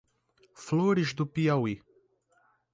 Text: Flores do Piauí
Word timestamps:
Flores 0.55 1.13
do 1.13 1.27
Piauí 1.27 1.75